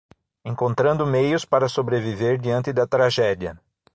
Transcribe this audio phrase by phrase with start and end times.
[0.43, 3.61] Encontrando meios para sobreviver diante da tragédia